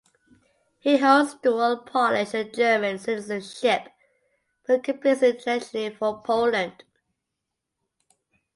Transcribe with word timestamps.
He 0.79 0.97
holds 0.97 1.35
dual 1.35 1.77
Polish 1.77 2.33
and 2.33 2.51
German 2.51 2.97
citizenship 2.97 3.83
but 4.65 4.83
competes 4.83 5.21
internationally 5.21 5.91
for 5.93 6.19
Poland. 6.23 6.83